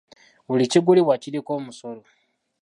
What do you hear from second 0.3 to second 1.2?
Buli kigulibwa